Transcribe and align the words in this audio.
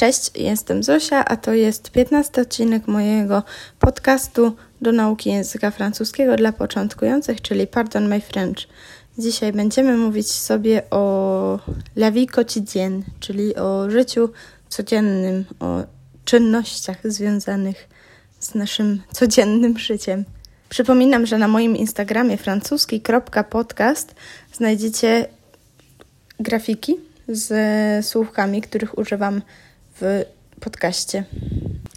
Cześć, 0.00 0.30
jestem 0.34 0.82
Zosia, 0.82 1.24
a 1.24 1.36
to 1.36 1.52
jest 1.52 1.90
15 1.90 2.42
odcinek 2.42 2.88
mojego 2.88 3.42
podcastu 3.78 4.56
do 4.80 4.92
nauki 4.92 5.30
języka 5.30 5.70
francuskiego 5.70 6.36
dla 6.36 6.52
początkujących, 6.52 7.40
czyli 7.40 7.66
Pardon 7.66 8.08
My 8.08 8.20
French. 8.20 8.58
Dzisiaj 9.18 9.52
będziemy 9.52 9.96
mówić 9.96 10.30
sobie 10.30 10.90
o 10.90 11.58
la 11.96 12.10
vie 12.10 12.26
quotidienne, 12.26 13.02
czyli 13.20 13.56
o 13.56 13.90
życiu 13.90 14.28
codziennym, 14.68 15.44
o 15.60 15.82
czynnościach 16.24 16.98
związanych 17.04 17.88
z 18.38 18.54
naszym 18.54 19.02
codziennym 19.12 19.78
życiem. 19.78 20.24
Przypominam, 20.68 21.26
że 21.26 21.38
na 21.38 21.48
moim 21.48 21.76
Instagramie 21.76 22.36
francuski.podcast 22.36 24.14
znajdziecie 24.52 25.26
grafiki 26.38 26.96
z 27.28 28.06
słówkami, 28.06 28.62
których 28.62 28.98
używam 28.98 29.42
w 30.00 30.24
podcaście. 30.60 31.24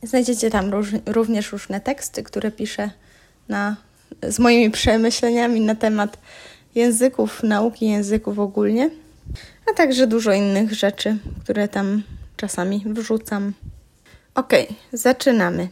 Znajdziecie 0.03 0.49
tam 0.49 0.71
róż, 0.71 0.87
również 1.05 1.51
różne 1.51 1.79
teksty, 1.79 2.23
które 2.23 2.51
piszę 2.51 2.89
na, 3.49 3.75
z 4.23 4.39
moimi 4.39 4.71
przemyśleniami 4.71 5.61
na 5.61 5.75
temat 5.75 6.17
języków, 6.75 7.43
nauki 7.43 7.87
języków 7.87 8.39
ogólnie, 8.39 8.89
a 9.71 9.73
także 9.73 10.07
dużo 10.07 10.33
innych 10.33 10.73
rzeczy, 10.73 11.17
które 11.43 11.67
tam 11.67 12.03
czasami 12.37 12.83
wrzucam. 12.85 13.53
Ok, 14.35 14.53
zaczynamy. 14.93 15.67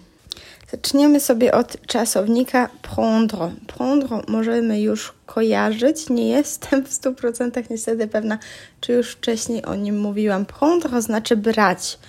Zaczniemy 0.71 1.19
sobie 1.19 1.53
od 1.53 1.87
czasownika 1.87 2.69
prendre. 2.81 3.51
Prendre 3.67 4.21
możemy 4.27 4.81
już 4.81 5.13
kojarzyć. 5.25 6.09
Nie 6.09 6.29
jestem 6.29 6.85
w 6.85 6.89
100% 6.89 7.63
niestety 7.69 8.07
pewna, 8.07 8.37
czy 8.81 8.93
już 8.93 9.11
wcześniej 9.11 9.65
o 9.65 9.75
nim 9.75 9.99
mówiłam. 9.99 10.45
Prendre 10.45 11.01
znaczy 11.01 11.37
brać. 11.37 11.99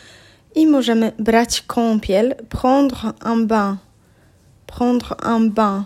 I 0.55 0.67
możemy 0.67 1.13
brać 1.19 1.63
kąpiel. 1.67 2.35
Prendre 2.49 3.13
un 3.33 3.47
bain. 3.47 3.77
Prendre 4.67 5.17
un 5.37 5.51
bain. 5.51 5.85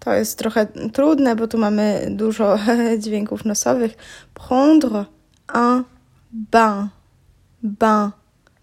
To 0.00 0.14
jest 0.14 0.38
trochę 0.38 0.66
trudne, 0.92 1.36
bo 1.36 1.48
tu 1.48 1.58
mamy 1.58 2.06
dużo 2.10 2.58
dźwięków 3.02 3.44
nosowych. 3.44 3.96
Prendre 4.34 5.04
un 5.54 5.84
bain. 6.32 6.88
Bain 7.62 8.10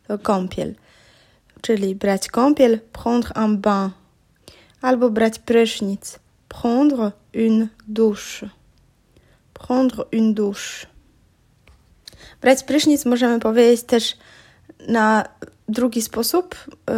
to 0.08 0.20
kąpiel 0.20 0.75
czyli 1.64 1.95
brać 1.95 2.28
kąpiel, 2.28 2.80
prendre 2.92 3.31
un 3.45 3.58
bain, 3.58 3.89
albo 4.81 5.09
brać 5.09 5.39
prysznic, 5.39 6.19
prendre 6.50 7.11
une 7.33 7.67
douche. 7.88 8.50
Prendre 9.53 10.06
une 10.11 10.34
douche. 10.34 10.88
Brać 12.41 12.64
prysznic 12.64 13.06
możemy 13.06 13.39
powiedzieć 13.39 13.84
też 13.84 14.17
na 14.88 15.25
drugi 15.69 16.02
sposób, 16.02 16.56
yy, 16.67 16.95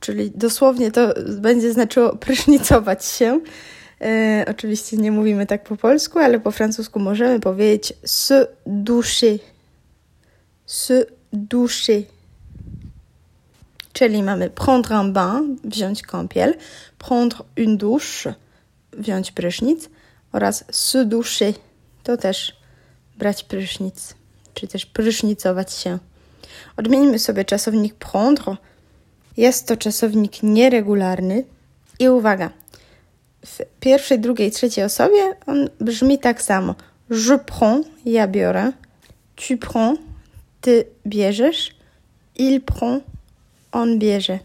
czyli 0.00 0.30
dosłownie 0.30 0.90
to 0.90 1.14
będzie 1.40 1.72
znaczyło 1.72 2.16
prysznicować 2.26 3.04
się. 3.04 3.40
Yy, 4.00 4.06
oczywiście 4.50 4.96
nie 4.96 5.12
mówimy 5.12 5.46
tak 5.46 5.64
po 5.64 5.76
polsku, 5.76 6.18
ale 6.18 6.40
po 6.40 6.50
francusku 6.50 7.00
możemy 7.00 7.40
powiedzieć 7.40 7.92
se 8.04 8.46
doucher. 8.66 9.38
Se 10.66 11.04
doucher. 11.32 12.17
Czyli 13.98 14.22
mamy 14.22 14.50
prendre 14.50 15.00
un 15.00 15.12
bain, 15.12 15.56
wziąć 15.64 16.02
kąpiel, 16.02 16.54
prendre 16.98 17.38
une 17.56 17.76
douche, 17.76 18.34
wziąć 18.92 19.32
prysznic 19.32 19.88
oraz 20.32 20.64
se 20.70 21.04
doucher, 21.04 21.54
to 22.02 22.16
też 22.16 22.56
brać 23.16 23.44
prysznic, 23.44 24.14
czy 24.54 24.68
też 24.68 24.86
prysznicować 24.86 25.72
się. 25.72 25.98
Odmienimy 26.76 27.18
sobie 27.18 27.44
czasownik 27.44 27.94
prendre. 27.94 28.56
Jest 29.36 29.68
to 29.68 29.76
czasownik 29.76 30.42
nieregularny 30.42 31.44
i 31.98 32.08
uwaga, 32.08 32.50
w 33.46 33.58
pierwszej, 33.80 34.18
drugiej, 34.20 34.50
trzeciej 34.50 34.84
osobie 34.84 35.36
on 35.46 35.68
brzmi 35.80 36.18
tak 36.18 36.42
samo. 36.42 36.74
Je 37.10 37.38
prends, 37.38 37.88
ja 38.04 38.28
biorę, 38.28 38.72
tu 39.36 39.58
prends, 39.58 40.00
ty 40.60 40.84
bierzesz, 41.06 41.74
il 42.36 42.60
prend, 42.60 43.04
on 43.72 43.98
bierze. 43.98 44.38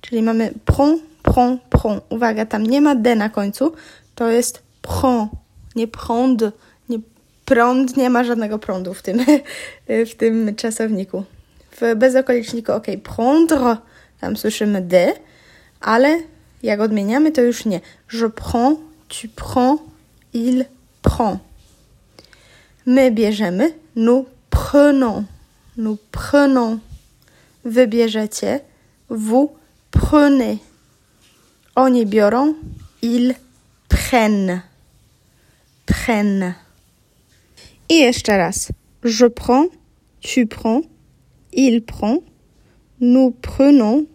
Czyli 0.00 0.22
mamy 0.22 0.52
prend, 0.64 1.02
prend, 1.22 1.62
prend. 1.62 2.04
Uwaga, 2.08 2.46
tam 2.46 2.62
nie 2.62 2.80
ma 2.80 2.94
D 2.94 3.16
na 3.16 3.28
końcu, 3.28 3.72
to 4.14 4.28
jest 4.28 4.62
prend, 4.82 5.30
nie 5.76 5.88
prend, 5.88 6.42
nie 6.88 6.98
prąd, 7.44 7.96
nie 7.96 8.10
ma 8.10 8.24
żadnego 8.24 8.58
prądu 8.58 8.94
w 8.94 9.02
tym, 9.02 9.24
w 10.10 10.14
tym 10.14 10.54
czasowniku. 10.56 11.24
W 11.80 11.96
bezokoliczniku 11.96 12.72
ok, 12.72 12.86
prendre, 13.02 13.76
tam 14.20 14.36
słyszymy 14.36 14.82
D, 14.82 15.12
ale 15.80 16.18
jak 16.62 16.80
odmieniamy, 16.80 17.32
to 17.32 17.40
już 17.40 17.64
nie. 17.64 17.80
Je 18.12 18.30
prends, 18.30 18.80
tu 19.08 19.28
prends, 19.36 19.82
il 20.34 20.64
prend. 21.02 21.38
My 22.86 23.10
bierzemy, 23.10 23.72
nous 23.96 24.26
prenons, 24.50 25.24
nous 25.76 25.98
prenons. 26.10 26.78
Wybierzecie, 27.68 28.60
Vous 29.10 29.50
prenez. 29.90 30.58
Oni 31.74 32.06
biorą. 32.06 32.54
Ils 33.02 33.34
prennent. 33.88 34.60
Prennent. 35.86 36.54
I 37.88 37.94
jeszcze 37.94 38.38
raz. 38.38 38.72
Je 39.04 39.30
prends. 39.30 39.68
Tu 40.20 40.46
prends. 40.46 40.82
Il 41.52 41.82
prend. 41.82 42.22
Nous 43.00 43.30
prenons. 43.42 44.06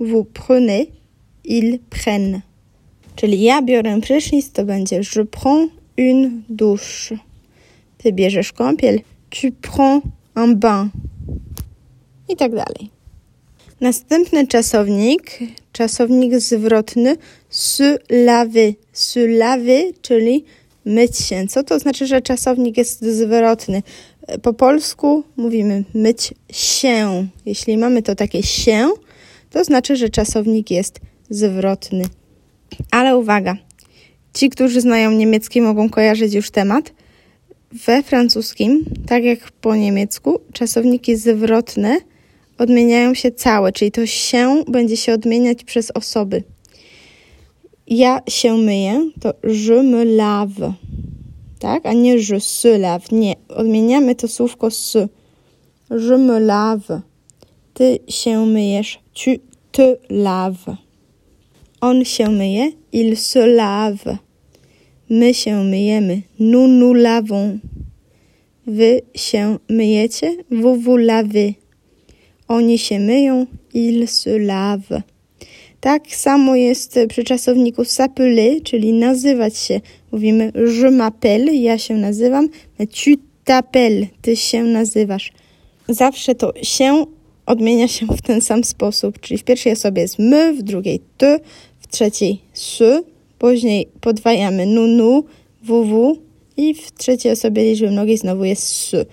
Vous 0.00 0.24
prenez. 0.24 0.92
Ils 1.44 1.78
prennent. 1.90 2.40
Czyli 3.16 3.42
ja 3.42 3.62
biorę 3.62 4.00
prysznic, 4.00 4.52
to 4.52 4.64
będzie 4.64 4.96
je 4.96 5.24
prends 5.24 5.68
une 5.96 6.42
douche. 6.48 7.18
Ty 7.98 8.12
bierzesz 8.12 8.52
kąpiel. 8.52 9.00
Tu 9.30 9.52
prends 9.52 10.02
un 10.34 10.54
bain. 10.54 10.90
I 12.28 12.36
tak 12.36 12.52
dalej. 12.52 12.97
Następny 13.80 14.46
czasownik, 14.46 15.38
czasownik 15.72 16.40
zwrotny 16.40 17.16
se 17.50 17.98
laver. 18.10 19.84
Czyli 20.02 20.44
myć 20.84 21.16
się. 21.18 21.46
Co 21.48 21.62
to 21.62 21.78
znaczy, 21.78 22.06
że 22.06 22.22
czasownik 22.22 22.76
jest 22.76 23.04
zwrotny? 23.04 23.82
Po 24.42 24.52
polsku 24.52 25.24
mówimy 25.36 25.84
myć 25.94 26.34
się. 26.52 27.26
Jeśli 27.46 27.76
mamy 27.76 28.02
to 28.02 28.14
takie 28.14 28.42
się, 28.42 28.88
to 29.50 29.64
znaczy, 29.64 29.96
że 29.96 30.08
czasownik 30.08 30.70
jest 30.70 31.00
zwrotny. 31.30 32.04
Ale 32.90 33.16
uwaga, 33.16 33.56
ci, 34.34 34.50
którzy 34.50 34.80
znają 34.80 35.10
niemiecki, 35.10 35.60
mogą 35.60 35.90
kojarzyć 35.90 36.34
już 36.34 36.50
temat. 36.50 36.92
We 37.86 38.02
francuskim, 38.02 38.84
tak 39.06 39.24
jak 39.24 39.52
po 39.52 39.76
niemiecku, 39.76 40.40
czasowniki 40.52 41.16
zwrotne 41.16 41.98
odmieniają 42.58 43.14
się 43.14 43.30
całe, 43.30 43.72
czyli 43.72 43.90
to 43.90 44.06
się 44.06 44.64
będzie 44.68 44.96
się 44.96 45.12
odmieniać 45.12 45.64
przez 45.64 45.90
osoby. 45.90 46.42
Ja 47.86 48.20
się 48.28 48.56
myję, 48.56 49.10
to 49.20 49.34
je 49.48 49.82
me 49.82 50.04
lave, 50.04 50.72
tak? 51.58 51.86
A 51.86 51.92
nie 51.92 52.14
je 52.14 52.40
se 52.40 52.78
lave. 52.78 53.12
Nie, 53.12 53.34
odmieniamy 53.48 54.14
to 54.14 54.28
słówko 54.28 54.66
s. 54.66 54.96
Je 55.90 56.18
me 56.18 56.40
lave. 56.40 57.00
Ty 57.74 57.98
się 58.08 58.46
myjesz, 58.46 58.98
tu 59.14 59.30
te 59.72 59.96
laves. 60.10 60.76
On 61.80 62.04
się 62.04 62.30
myje, 62.30 62.72
il 62.92 63.16
se 63.16 63.46
lave. 63.46 64.18
My 65.10 65.34
się 65.34 65.64
myjemy, 65.64 66.22
nous 66.38 66.68
nous 66.68 66.96
lavons. 66.96 67.58
Wy 68.66 69.02
się 69.14 69.58
myjecie, 69.68 70.36
vous 70.50 70.76
vous 70.76 70.98
lavez. 70.98 71.54
Oni 72.48 72.78
się 72.78 73.00
myją, 73.00 73.46
il 73.74 74.08
se 74.08 74.38
lave. 74.38 75.02
Tak 75.80 76.14
samo 76.14 76.56
jest 76.56 76.98
przy 77.08 77.24
czasowniku 77.24 77.82
s'appeler, 77.82 78.62
czyli 78.62 78.92
nazywać 78.92 79.56
się. 79.56 79.80
Mówimy 80.12 80.52
je 80.54 80.90
m'appelle, 80.90 81.52
ja 81.52 81.78
się 81.78 81.94
nazywam, 81.94 82.48
tu 82.78 83.10
t'appelles, 83.44 84.06
ty 84.22 84.36
się 84.36 84.62
nazywasz. 84.62 85.32
Zawsze 85.88 86.34
to 86.34 86.52
się 86.62 87.04
odmienia 87.46 87.88
się 87.88 88.06
w 88.06 88.22
ten 88.22 88.40
sam 88.40 88.64
sposób, 88.64 89.20
czyli 89.20 89.38
w 89.38 89.44
pierwszej 89.44 89.72
osobie 89.72 90.02
jest 90.02 90.18
my, 90.18 90.54
w 90.54 90.62
drugiej 90.62 91.00
ty, 91.18 91.40
w 91.80 91.88
trzeciej 91.88 92.38
s, 92.54 92.82
później 93.38 93.88
podwajamy 94.00 94.66
nu, 94.66 94.86
nu, 94.86 95.24
wu, 95.62 96.16
i 96.56 96.74
w 96.74 96.92
trzeciej 96.92 97.32
osobie 97.32 97.62
liczby 97.62 97.90
mnogiej 97.90 98.16
znowu 98.16 98.44
jest 98.44 98.62
s. 98.62 99.06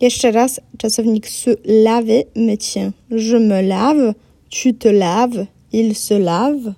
Jeszcze 0.00 0.32
raz 0.32 0.60
czasownik 0.78 1.28
se 1.28 1.54
laver, 1.64 2.24
myć 2.34 2.64
się. 2.64 2.92
Je 3.10 3.40
me 3.40 3.62
lave, 3.62 4.14
tu 4.50 4.72
te 4.72 4.92
laves, 4.92 5.46
il 5.72 5.94
se 5.94 6.18
lave. 6.18 6.74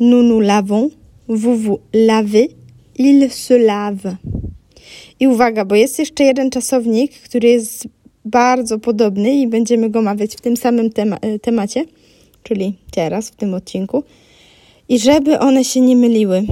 Nous 0.00 0.22
nous 0.22 0.40
lavons, 0.40 0.90
vous 1.28 1.62
vous 1.62 1.78
lavez, 1.92 2.48
il 2.98 3.30
se 3.30 3.58
lave. 3.58 4.16
I 5.20 5.26
uwaga, 5.26 5.64
bo 5.64 5.74
jest 5.74 5.98
jeszcze 5.98 6.24
jeden 6.24 6.50
czasownik, 6.50 7.12
który 7.12 7.48
jest 7.48 7.88
bardzo 8.24 8.78
podobny 8.78 9.34
i 9.34 9.46
będziemy 9.46 9.90
go 9.90 9.98
omawiać 9.98 10.36
w 10.36 10.40
tym 10.40 10.56
samym 10.56 10.90
tema 10.90 11.16
e, 11.16 11.38
temacie, 11.38 11.84
czyli 12.42 12.74
teraz, 12.90 13.30
w 13.30 13.36
tym 13.36 13.54
odcinku. 13.54 14.04
I 14.88 14.98
żeby 14.98 15.38
one 15.38 15.64
się 15.64 15.80
nie 15.80 15.96
myliły, 15.96 16.42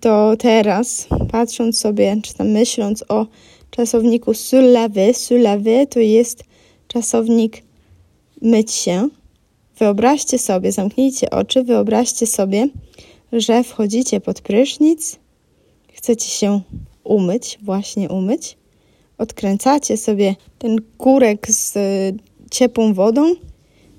to 0.00 0.36
teraz, 0.38 1.08
patrząc 1.30 1.78
sobie, 1.78 2.16
czy 2.22 2.34
tam 2.34 2.48
myśląc 2.48 3.04
o 3.08 3.26
czasowniku 3.72 4.34
se 4.34 4.62
laver, 4.62 5.14
se 5.14 5.38
laver 5.38 5.88
to 5.88 6.00
jest 6.00 6.44
czasownik 6.88 7.62
myć 8.42 8.72
się. 8.72 9.08
Wyobraźcie 9.78 10.38
sobie, 10.38 10.72
zamknijcie 10.72 11.30
oczy, 11.30 11.64
wyobraźcie 11.64 12.26
sobie, 12.26 12.68
że 13.32 13.64
wchodzicie 13.64 14.20
pod 14.20 14.40
prysznic, 14.40 15.18
chcecie 15.92 16.28
się 16.28 16.60
umyć, 17.04 17.58
właśnie 17.62 18.08
umyć, 18.08 18.56
odkręcacie 19.18 19.96
sobie 19.96 20.36
ten 20.58 20.76
kurek 20.98 21.50
z 21.50 21.74
ciepłą 22.50 22.94
wodą 22.94 23.34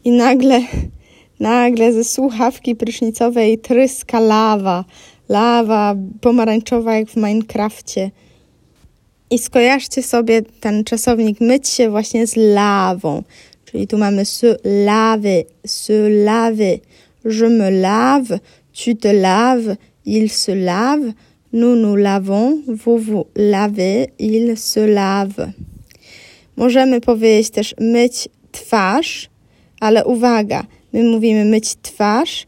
i 0.03 0.11
nagle, 0.11 0.61
nagle 1.39 1.93
ze 1.93 2.03
słuchawki 2.03 2.75
prysznicowej 2.75 3.57
tryska 3.57 4.19
lawa, 4.19 4.85
lawa 5.29 5.95
pomarańczowa 6.21 6.95
jak 6.95 7.09
w 7.09 7.15
Minecrafcie. 7.15 8.11
I 9.29 9.39
skojarzcie 9.39 10.03
sobie 10.03 10.41
ten 10.59 10.83
czasownik 10.83 11.41
myć 11.41 11.67
się 11.67 11.89
właśnie 11.89 12.27
z 12.27 12.35
lawą. 12.35 13.23
Czyli 13.65 13.87
tu 13.87 13.97
mamy 13.97 14.25
se 14.25 14.55
laver, 14.63 15.43
se 15.65 16.09
laver. 16.09 16.79
Je 17.25 17.49
me 17.49 17.71
lave, 17.71 18.39
tu 18.73 18.95
te 18.95 19.13
laves, 19.13 19.77
il 20.05 20.29
se 20.29 20.55
lave, 20.55 21.13
nous 21.53 21.75
nous 21.75 21.95
lavons, 21.95 22.61
vous 22.67 22.97
vous 22.97 23.25
lavez, 23.35 24.07
il 24.19 24.57
se 24.57 24.87
lave. 24.87 25.51
Możemy 26.55 27.01
powiedzieć 27.01 27.49
też 27.49 27.75
myć 27.79 28.29
twarz, 28.51 29.29
ale 29.79 30.05
uwaga, 30.05 30.65
my 30.93 31.03
mówimy 31.03 31.45
myć 31.45 31.75
twarz. 31.81 32.47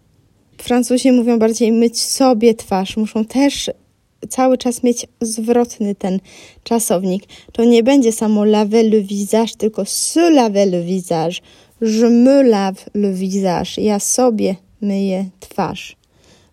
Francuzi 0.57 1.11
mówią 1.11 1.39
bardziej 1.39 1.71
myć 1.71 2.01
sobie 2.01 2.53
twarz. 2.53 2.97
Muszą 2.97 3.25
też 3.25 3.71
cały 4.27 4.57
czas 4.57 4.83
mieć 4.83 5.07
zwrotny 5.21 5.95
ten 5.95 6.19
czasownik. 6.63 7.23
To 7.51 7.63
nie 7.63 7.83
będzie 7.83 8.11
samo 8.11 8.45
laver 8.45 8.85
le 8.85 9.01
visage, 9.01 9.55
tylko 9.57 9.85
se 9.85 10.29
laver 10.29 10.67
le 10.67 10.81
visage. 10.81 11.41
Je 11.81 12.09
me 12.09 12.43
lave 12.43 12.85
le 12.93 13.13
visage. 13.13 13.81
Ja 13.81 13.99
sobie 13.99 14.55
myję 14.81 15.25
twarz. 15.39 15.95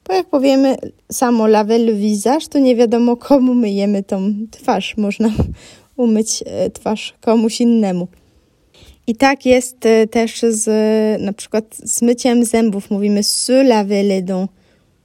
Bo 0.09 0.15
jak 0.15 0.27
powiemy 0.27 0.77
samo 1.13 1.47
laver 1.47 1.81
le 1.81 1.93
visage, 1.93 2.47
to 2.51 2.59
nie 2.59 2.77
wiadomo 2.77 3.17
komu 3.17 3.55
myjemy 3.55 4.03
tą 4.03 4.35
twarz. 4.51 4.97
Można 4.97 5.31
umyć 5.97 6.43
e, 6.47 6.71
twarz 6.71 7.15
komuś 7.21 7.61
innemu. 7.61 8.09
I 9.07 9.17
tak 9.17 9.47
jest 9.47 9.87
e, 9.87 10.07
też 10.07 10.41
z 10.49 10.67
na 11.23 11.33
przykład 11.33 11.77
z 11.85 12.03
myciem 12.03 12.45
zębów. 12.45 12.91
Mówimy 12.91 13.23
se 13.23 13.65
laver 13.65 14.05
les 14.05 14.25
dents, 14.25 14.53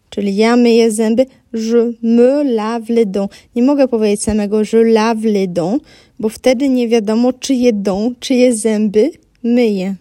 czyli 0.09 0.35
ja 0.35 0.55
myję 0.55 0.91
zęby, 0.91 1.25
je 1.53 1.93
me 2.01 2.43
lave 2.43 2.89
les 2.89 3.05
dents. 3.05 3.29
Nie 3.55 3.63
mogę 3.63 3.87
powiedzieć 3.87 4.23
samego 4.23 4.59
je 4.73 4.83
lave 4.83 5.25
les 5.25 5.47
dents, 5.47 5.83
bo 6.19 6.29
wtedy 6.29 6.69
nie 6.69 6.87
wiadomo 6.87 7.33
czyje 7.33 7.73
dents, 7.73 8.19
czyje 8.19 8.55
zęby 8.55 9.11
myję. 9.43 9.95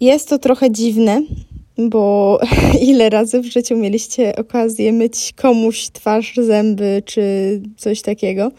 Jest 0.00 0.28
to 0.28 0.38
trochę 0.38 0.70
dziwne, 0.70 1.22
bo 1.78 2.38
ile 2.90 3.10
razy 3.10 3.40
w 3.40 3.44
życiu 3.44 3.76
mieliście 3.76 4.36
okazję 4.36 4.92
myć 4.92 5.32
komuś 5.36 5.90
twarz, 5.90 6.34
zęby 6.36 7.02
czy 7.04 7.22
coś 7.76 8.02
takiego? 8.02 8.52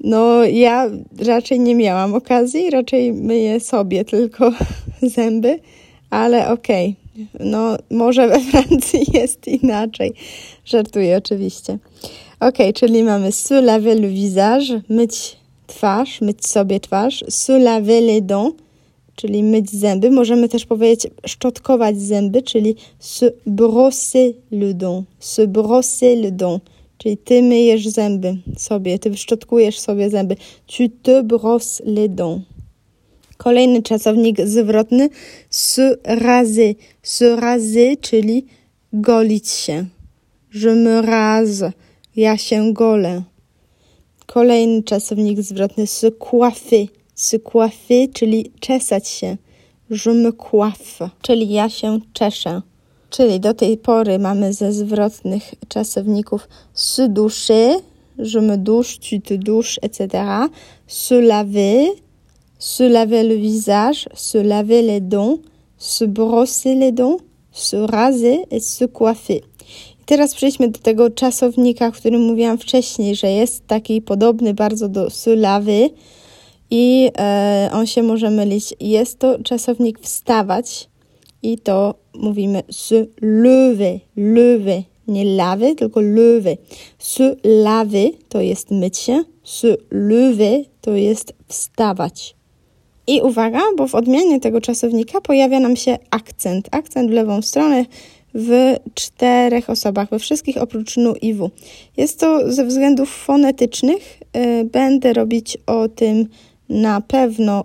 No, 0.00 0.44
ja 0.44 0.90
raczej 1.26 1.60
nie 1.60 1.74
miałam 1.74 2.14
okazji, 2.14 2.70
raczej 2.70 3.12
myję 3.12 3.60
sobie 3.60 4.04
tylko 4.04 4.52
zęby, 5.16 5.58
ale 6.10 6.48
okej. 6.48 6.88
Okay. 6.88 7.07
No, 7.40 7.76
może 7.90 8.28
we 8.28 8.40
Francji 8.40 9.00
jest 9.18 9.48
inaczej. 9.48 10.12
Żartuję 10.64 11.16
oczywiście. 11.16 11.78
Ok, 12.40 12.58
czyli 12.74 13.02
mamy 13.02 13.32
se 13.32 13.62
laver 13.62 14.00
le 14.00 14.08
visage, 14.08 14.82
myć 14.88 15.36
twarz, 15.66 16.20
myć 16.20 16.46
sobie 16.46 16.80
twarz, 16.80 17.24
se 17.28 17.58
laver 17.58 18.02
les 18.02 18.22
dents, 18.22 18.56
czyli 19.16 19.42
myć 19.42 19.70
zęby. 19.70 20.10
Możemy 20.10 20.48
też 20.48 20.66
powiedzieć 20.66 21.12
szczotkować 21.26 22.00
zęby, 22.00 22.42
czyli 22.42 22.76
se 22.98 23.32
brosser 23.46 24.32
le 24.50 24.74
dent, 24.74 25.06
se 25.20 25.46
brosser 25.46 26.18
le 26.18 26.32
dent, 26.32 26.62
czyli 26.98 27.16
ty 27.16 27.42
myjesz 27.42 27.88
zęby 27.88 28.36
sobie, 28.56 28.98
ty 28.98 29.16
szczotkujesz 29.16 29.78
sobie 29.78 30.10
zęby. 30.10 30.36
Tu 30.66 30.88
te 31.02 31.22
brosses 31.22 31.82
les 31.84 32.10
dents. 32.10 32.57
Kolejny 33.38 33.82
czasownik 33.82 34.40
zwrotny 34.40 35.08
se 35.50 35.96
raser, 36.04 36.74
se 37.02 37.36
raser, 37.36 38.00
czyli 38.00 38.46
golić 38.92 39.48
się. 39.48 39.86
Je 40.54 40.74
me 40.74 41.02
ja 42.16 42.36
się 42.36 42.72
golę. 42.72 43.22
Kolejny 44.26 44.82
czasownik 44.82 45.40
zwrotny 45.40 45.86
se 45.86 46.10
coiffer, 46.10 46.86
se 47.14 47.38
coiffer, 47.38 48.10
czyli 48.12 48.52
czesać 48.60 49.08
się. 49.08 49.36
Je 49.90 50.12
me 50.12 50.32
czyli 51.22 51.48
ja 51.50 51.68
się 51.68 52.00
czeszę. 52.12 52.62
Czyli 53.10 53.40
do 53.40 53.54
tej 53.54 53.76
pory 53.76 54.18
mamy 54.18 54.52
ze 54.52 54.72
zwrotnych 54.72 55.54
czasowników 55.68 56.48
se 56.74 57.08
doucher, 57.08 57.80
je 58.18 58.40
me 58.40 58.58
douche, 58.58 58.98
tu 58.98 59.20
te 59.20 59.38
etc. 59.82 60.24
Se 60.86 61.22
laver, 61.22 61.86
se 62.58 62.88
laver 62.88 63.22
le 63.22 63.34
visage, 63.34 64.08
se 64.14 64.38
laver 64.38 64.82
les 64.82 65.00
dents, 65.00 65.38
se 65.78 66.04
brosser 66.04 66.74
les 66.74 66.92
dents, 66.92 67.18
se 67.52 67.76
raser 67.76 68.46
et 68.50 68.60
se 68.60 68.84
coiffer. 68.84 69.40
I 70.00 70.04
teraz 70.06 70.34
przejdźmy 70.34 70.68
do 70.68 70.78
tego 70.78 71.10
czasownika, 71.10 71.86
o 71.86 71.92
którym 71.92 72.20
mówiłam 72.20 72.58
wcześniej, 72.58 73.16
że 73.16 73.30
jest 73.30 73.66
taki 73.66 74.02
podobny 74.02 74.54
bardzo 74.54 74.88
do 74.88 75.10
se 75.10 75.36
laver, 75.36 75.90
i 76.70 77.10
e, 77.18 77.70
on 77.72 77.86
się 77.86 78.02
może 78.02 78.30
mylić. 78.30 78.74
Jest 78.80 79.18
to 79.18 79.42
czasownik 79.42 80.00
wstawać 80.00 80.88
i 81.42 81.58
to 81.58 81.94
mówimy 82.14 82.62
se 82.70 83.06
lever, 83.20 83.98
lever, 84.16 84.82
nie 85.08 85.24
laver, 85.24 85.76
tylko 85.76 86.00
lever. 86.00 86.56
Se 86.98 87.36
laver 87.44 88.10
to 88.28 88.40
jest 88.40 88.70
myć 88.70 88.98
się, 88.98 89.24
se 89.44 89.76
lever 89.90 90.64
to 90.80 90.94
jest 90.94 91.32
wstawać. 91.48 92.37
I 93.08 93.20
uwaga, 93.20 93.60
bo 93.76 93.88
w 93.88 93.94
odmianie 93.94 94.40
tego 94.40 94.60
czasownika 94.60 95.20
pojawia 95.20 95.60
nam 95.60 95.76
się 95.76 95.98
akcent. 96.10 96.68
Akcent 96.70 97.10
w 97.10 97.12
lewą 97.12 97.42
stronę 97.42 97.84
w 98.34 98.76
czterech 98.94 99.70
osobach, 99.70 100.10
we 100.10 100.18
wszystkich 100.18 100.56
oprócz 100.56 100.96
nu 100.96 101.14
i 101.14 101.34
w. 101.34 101.50
Jest 101.96 102.20
to 102.20 102.52
ze 102.52 102.64
względów 102.64 103.10
fonetycznych. 103.10 104.20
E, 104.32 104.64
będę 104.64 105.12
robić 105.12 105.58
o 105.66 105.88
tym 105.88 106.26
na 106.68 107.00
pewno 107.00 107.64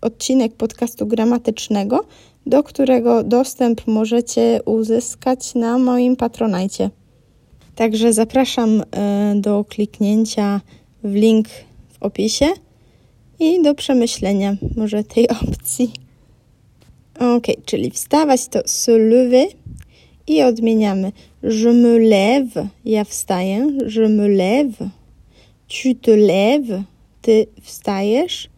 odcinek 0.00 0.52
podcastu 0.52 1.06
gramatycznego, 1.06 2.04
do 2.46 2.62
którego 2.62 3.22
dostęp 3.22 3.86
możecie 3.86 4.60
uzyskać 4.64 5.54
na 5.54 5.78
moim 5.78 6.16
patronajcie. 6.16 6.90
Także 7.74 8.12
zapraszam 8.12 8.82
e, 8.90 9.34
do 9.36 9.64
kliknięcia 9.64 10.60
w 11.04 11.14
link 11.14 11.48
w 11.92 12.02
opisie 12.02 12.46
i 13.42 13.62
do 13.62 13.74
przemyślenia 13.74 14.56
może 14.76 15.04
tej 15.04 15.28
opcji. 15.28 15.92
Ok, 17.20 17.46
czyli 17.64 17.90
wstawać 17.90 18.48
to 18.48 18.60
se 18.66 18.98
lever 18.98 19.46
i 20.26 20.42
odmieniamy. 20.42 21.12
Je 21.42 21.72
me 21.72 21.98
lève, 21.98 22.66
ja 22.84 23.04
wstaję, 23.04 23.68
je 23.86 24.08
me 24.08 24.28
lève, 24.28 24.88
tu 25.68 25.94
te 25.94 26.16
lèves, 26.16 26.82
ty 27.22 27.46
wstajesz, 27.62 28.48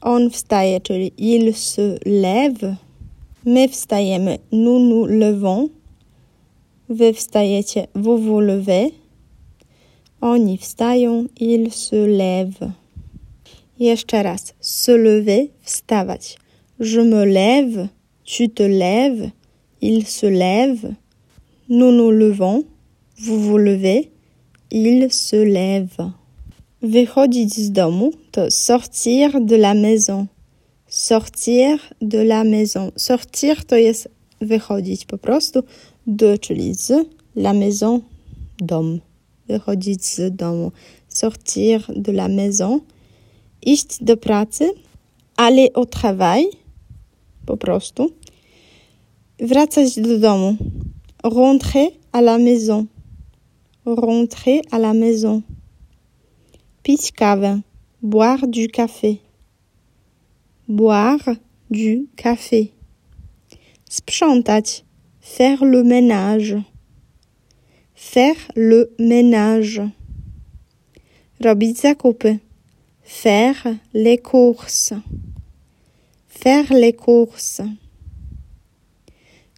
on 0.00 0.30
wstaje, 0.30 0.80
czyli 0.80 1.12
il 1.18 1.54
se 1.54 1.98
lève, 2.06 2.76
my 3.46 3.68
wstajemy, 3.68 4.38
nous 4.52 4.78
nous 4.78 5.06
levons, 5.06 5.70
wy 6.88 7.12
wstajecie, 7.14 7.86
vous 7.94 8.18
vous 8.18 8.40
levez, 8.40 8.92
oni 10.20 10.58
wstają, 10.58 11.26
ils 11.36 11.72
se 11.72 12.06
lèvent. 12.06 12.79
Jeszcze 13.80 14.22
raz, 14.22 14.54
se 14.60 14.98
lever, 14.98 15.46
wstawać. 15.62 16.36
Je 16.80 17.04
me 17.04 17.24
lève, 17.24 17.88
tu 18.24 18.48
te 18.48 18.62
lèves, 18.62 19.30
il 19.80 20.06
se 20.06 20.26
lève, 20.26 20.94
nous 21.68 21.90
nous 21.90 22.10
levons, 22.10 22.64
vous 23.18 23.40
vous 23.40 23.58
levez, 23.58 24.10
il 24.70 25.10
se 25.10 25.36
lève. 25.36 26.12
Wychodzić 26.82 27.54
z 27.54 27.70
domu 27.70 28.12
to 28.30 28.50
sortir 28.50 29.40
de 29.40 29.56
la 29.56 29.74
maison. 29.74 30.26
Sortir 30.88 31.78
de 32.02 32.18
la 32.18 32.44
maison. 32.44 32.92
Sortir 32.96 33.64
to 33.64 33.76
jest 33.76 34.08
wychodzić 34.40 35.04
po 35.04 35.18
prostu. 35.18 35.62
De, 36.06 36.38
czyli 36.38 36.74
z, 36.74 36.92
la 37.36 37.52
maison, 37.52 38.00
dom. 38.58 39.00
Wychodzić 39.48 40.04
z 40.04 40.36
domu. 40.36 40.72
Sortir 41.08 41.84
de 41.88 42.12
la 42.12 42.28
maison. 42.28 42.80
Iść 43.62 44.04
do 44.04 44.16
pracy. 44.16 44.74
aller 45.40 45.70
au 45.74 45.86
travail, 45.86 46.50
po 47.46 47.56
prostu. 47.56 48.10
Wracać 49.38 50.00
do 50.00 50.18
domu. 50.18 50.56
Rentrer 51.24 51.90
à 52.12 52.20
la 52.20 52.38
maison. 52.38 52.86
Rentrer 53.86 54.60
à 54.70 54.78
la 54.78 54.92
maison. 54.94 55.42
Pić 56.82 57.12
kawę. 57.12 57.60
Boire 58.02 58.46
du 58.48 58.68
café. 58.68 59.16
Boire 60.68 61.36
du 61.70 62.06
café. 62.16 62.68
Sprzątać. 63.88 64.84
Faire 65.20 65.64
le 65.64 65.82
ménage. 65.84 66.56
Faire 67.94 68.50
le 68.56 68.94
ménage. 68.98 69.80
Robić 71.40 71.80
zakupy. 71.80 72.38
Faire 73.12 73.76
les 73.92 74.18
courses. 74.18 74.94
Faire 76.28 76.72
les 76.72 76.94
courses. 76.94 77.62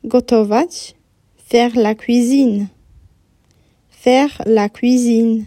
Gotować. 0.03 0.95
Faire 1.37 1.77
la 1.77 1.95
cuisine. 1.95 2.69
Faire 3.91 4.43
la 4.47 4.69
cuisine. 4.69 5.45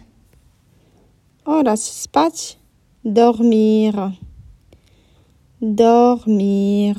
Oraz 1.45 1.83
spać. 1.83 2.57
Dormir. 3.03 3.93
Dormir. 5.61 6.95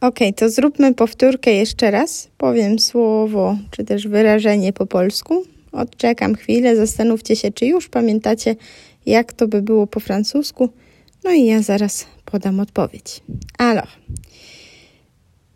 Ok, 0.00 0.18
to 0.36 0.50
zróbmy 0.50 0.94
powtórkę 0.94 1.52
jeszcze 1.52 1.90
raz. 1.90 2.28
Powiem 2.38 2.78
słowo, 2.78 3.56
czy 3.70 3.84
też 3.84 4.08
wyrażenie 4.08 4.72
po 4.72 4.86
polsku. 4.86 5.44
Odczekam 5.72 6.34
chwilę, 6.34 6.76
zastanówcie 6.76 7.36
się, 7.36 7.52
czy 7.52 7.66
już 7.66 7.88
pamiętacie, 7.88 8.56
jak 9.06 9.32
to 9.32 9.48
by 9.48 9.62
było 9.62 9.86
po 9.86 10.00
francusku. 10.00 10.68
No 11.24 11.30
i 11.30 11.46
ja 11.46 11.62
zaraz 11.62 12.06
podam 12.24 12.60
odpowiedź. 12.60 13.22
Alors, 13.58 13.90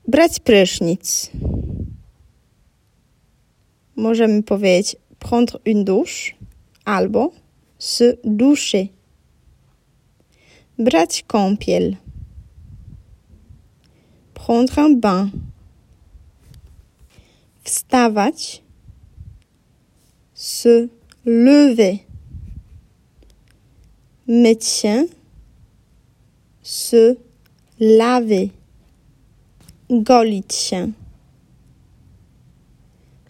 brać 0.09 0.41
prysznic. 0.41 1.31
Możemy 3.97 4.43
powiedzieć 4.43 4.97
prendre 5.19 5.59
une 5.67 5.85
douche 5.85 6.35
albo 6.85 7.31
se 7.79 8.17
doucher. 8.25 8.87
Brać 10.79 11.25
kąpiel. 11.27 11.97
Prendre 14.35 14.85
un 14.85 15.01
bain. 15.01 15.31
Wstawać. 17.65 18.63
Se 20.35 20.89
lever. 21.25 22.06
Myć 24.29 24.65
się. 24.65 25.07
Se 26.63 27.15
laver. 27.81 28.49
Golić 29.91 30.55
się. 30.55 30.93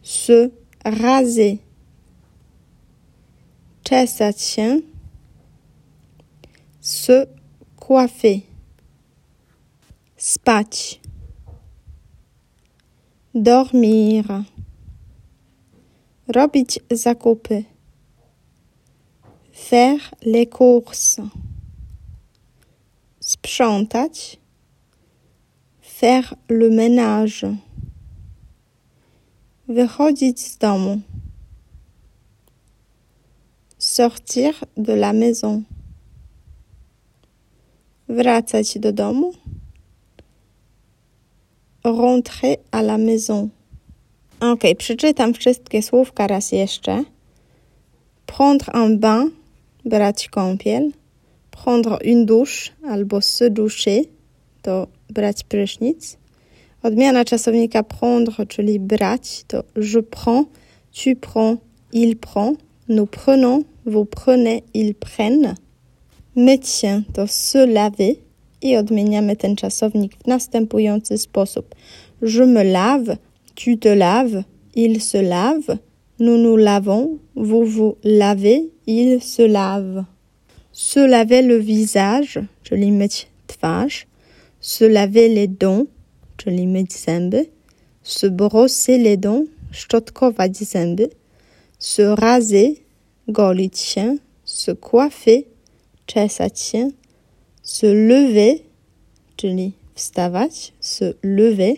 Se 0.02 0.48
raser. 0.84 1.56
Czesać 3.82 4.40
się. 4.40 4.80
Se 6.80 7.26
coiffer. 7.76 8.40
Spać. 10.16 11.00
Dormir. 13.34 14.24
Robić 16.28 16.80
zakupy. 16.90 17.75
Faire 19.56 20.14
les 20.22 20.46
courses. 20.46 21.20
Sprzątać. 23.20 24.38
Faire 25.80 26.34
le 26.48 26.70
ménage. 26.70 27.46
Wychodzić 29.68 30.40
z 30.40 30.58
domu. 30.58 31.00
Sortir 33.78 34.64
de 34.76 34.92
la 34.92 35.12
maison. 35.12 35.62
Wracać 38.08 38.78
do 38.78 38.92
domu. 38.92 39.32
Rentrer 41.84 42.56
à 42.70 42.82
la 42.82 42.98
maison. 42.98 43.48
Ok, 44.40 44.60
przeczytam 44.78 45.34
wszystkie 45.34 45.82
słówka 45.82 46.26
raz 46.26 46.52
jeszcze. 46.52 47.04
Prendre 48.26 48.72
un 48.74 48.98
bain, 48.98 49.30
brać. 49.86 50.28
Prendre 51.50 51.98
une 52.04 52.26
douche 52.26 52.72
albo 52.84 53.20
se 53.20 53.50
doucher, 53.50 54.04
to 54.62 54.86
brać 55.10 55.44
prysznic. 55.44 56.16
Odmiana 56.82 57.24
czasownika 57.24 57.82
prendre, 57.82 58.46
czyli 58.46 58.80
brać, 58.80 59.44
to 59.48 59.64
je 59.76 60.02
prends, 60.02 60.48
tu 60.92 61.16
prends, 61.20 61.60
il 61.92 62.16
prend, 62.16 62.58
nous 62.88 63.10
prenons, 63.10 63.64
vous 63.86 64.06
prenez, 64.06 64.62
ils 64.74 64.94
prennent. 64.94 65.54
Myć 66.36 66.68
się 66.68 67.02
to 67.12 67.26
se 67.28 67.66
laver 67.66 68.14
i 68.62 68.76
odmieniamy 68.76 69.36
ten 69.36 69.56
czasownik 69.56 70.16
w 70.16 70.26
następujący 70.26 71.18
sposób. 71.18 71.74
Je 72.22 72.46
me 72.46 72.64
lave, 72.64 73.16
tu 73.54 73.76
te 73.76 73.94
laves, 73.94 74.44
il 74.74 75.00
se 75.00 75.22
lave, 75.22 75.78
nous 76.18 76.38
nous 76.38 76.56
lavons, 76.56 77.18
vous 77.36 77.64
vous 77.64 77.96
lavez, 78.04 78.75
il 78.86 79.20
se 79.22 79.42
lave. 79.42 80.04
Se 80.72 81.00
laver 81.00 81.42
le 81.42 81.58
visage, 81.58 82.46
czyli 82.62 82.92
myć 82.92 83.26
twarz. 83.46 84.06
Se 84.60 84.88
laver 84.88 85.30
les 85.30 85.48
dents, 85.48 85.86
czyli 86.36 86.66
myć 86.66 86.92
zęby. 86.92 87.46
Se 88.02 88.30
brosser 88.30 89.00
les 89.00 89.18
dents, 89.18 89.50
szczotkować. 89.70 90.52
Se 91.78 92.14
raser, 92.16 92.74
golić. 93.28 93.94
Se 94.44 94.76
coiffer, 94.76 95.42
czesać 96.06 96.60
się. 96.60 96.90
Se 97.62 97.86
lever, 97.86 98.58
czyli 99.36 99.72
wstawać. 99.94 100.72
Se 100.80 101.14
lever. 101.22 101.76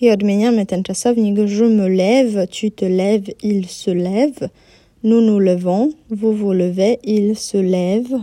I 0.00 0.10
odmieniamy 0.10 0.66
ten 0.66 0.82
czasownik. 0.82 1.38
Je 1.38 1.68
me 1.68 1.88
lève, 1.88 2.46
tu 2.48 2.70
te 2.70 2.88
lèves, 2.88 3.34
il 3.42 3.66
se 3.68 3.90
lève. 3.90 4.48
Nous 5.02 5.20
nous 5.20 5.38
levons, 5.38 5.92
vous 6.08 6.32
vous 6.32 6.52
levez, 6.52 6.98
il 7.04 7.36
se 7.36 7.58
lève. 7.58 8.16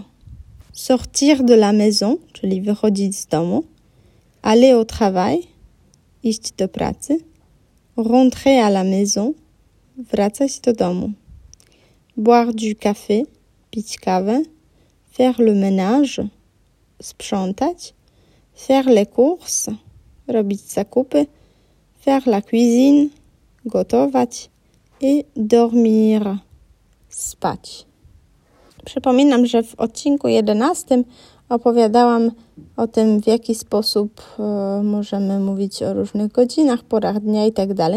Sortir 0.74 1.44
de 1.44 1.54
la 1.54 1.72
maison, 1.72 2.20
czyli. 2.34 2.64
Aller 4.42 4.74
au 4.74 4.84
travail. 4.84 5.48
Rentrer 7.96 8.60
à 8.60 8.70
la 8.70 8.84
maison. 8.84 9.36
Boire 12.18 12.54
du 12.54 12.76
café. 12.76 13.26
Faire 15.12 15.42
le 15.42 15.54
ménage, 15.54 16.22
sprzątać. 17.00 17.94
Faire 18.56 18.90
les 18.90 19.06
courses, 19.06 19.70
robić 20.28 20.62
zakupy. 20.62 21.28
Faire 22.00 22.28
la 22.28 22.42
cuisine, 22.42 23.10
gotować. 23.66 24.50
I 25.02 25.24
dormir, 25.36 26.40
spać. 27.16 27.86
Przypominam, 28.86 29.46
że 29.46 29.64
w 29.64 29.76
odcinku 29.76 30.28
11 30.28 31.04
opowiadałam 31.50 32.32
o 32.78 32.88
tym, 32.88 33.22
w 33.22 33.28
jaki 33.28 33.56
sposób 33.56 34.22
e, 34.40 34.44
możemy 34.84 35.40
mówić 35.40 35.84
o 35.84 35.94
różnych 35.94 36.32
godzinach, 36.32 36.84
porach 36.84 37.20
dnia 37.20 37.46
itd. 37.46 37.76
Tak 37.76 37.94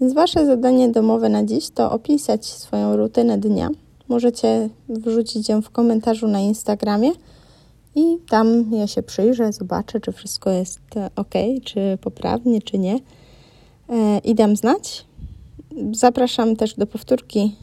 Więc 0.00 0.14
Wasze 0.14 0.46
zadanie 0.46 0.88
domowe 0.88 1.28
na 1.28 1.44
dziś 1.44 1.70
to 1.70 1.92
opisać 1.92 2.46
swoją 2.46 2.96
rutynę 2.96 3.38
dnia. 3.38 3.70
Możecie 4.08 4.68
wrzucić 4.88 5.48
ją 5.48 5.62
w 5.62 5.70
komentarzu 5.70 6.28
na 6.28 6.40
Instagramie 6.40 7.10
i 7.94 8.18
tam 8.28 8.70
ja 8.72 8.86
się 8.86 9.02
przyjrzę, 9.02 9.52
zobaczę, 9.52 10.00
czy 10.00 10.12
wszystko 10.12 10.50
jest 10.50 10.80
e, 10.96 11.10
ok, 11.16 11.34
czy 11.64 11.98
poprawnie, 12.00 12.62
czy 12.62 12.78
nie. 12.78 12.98
E, 13.88 14.18
I 14.18 14.34
dam 14.34 14.56
znać. 14.56 15.04
Zapraszam 15.92 16.56
też 16.56 16.74
do 16.74 16.86
powtórki 16.86 17.56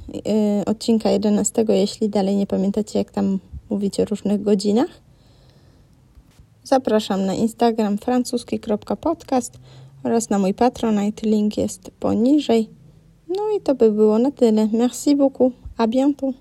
y, 0.61 0.65
odcinka 0.65 1.09
11, 1.09 1.65
jeśli 1.69 2.09
dalej 2.09 2.35
nie 2.35 2.47
pamiętacie, 2.47 2.99
jak 2.99 3.11
tam 3.11 3.39
mówić 3.69 3.99
o 3.99 4.05
różnych 4.05 4.41
godzinach. 4.41 5.01
Zapraszam 6.63 7.25
na 7.25 7.33
Instagram 7.33 7.97
francuski.podcast 7.97 9.59
oraz 10.03 10.29
na 10.29 10.39
mój 10.39 10.53
Patronite. 10.53 11.29
Link 11.29 11.57
jest 11.57 11.91
poniżej. 11.99 12.69
No 13.27 13.43
i 13.57 13.61
to 13.61 13.75
by 13.75 13.91
było 13.91 14.19
na 14.19 14.31
tyle. 14.31 14.67
Merci 14.73 15.15
beaucoup. 15.15 15.53
A 15.77 15.87
bientôt. 15.87 16.33